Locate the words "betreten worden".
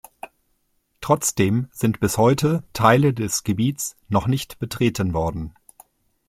4.57-5.53